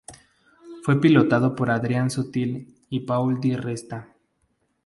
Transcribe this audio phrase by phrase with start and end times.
[0.81, 4.15] Fue pilotado por Adrian Sutil y Paul di Resta.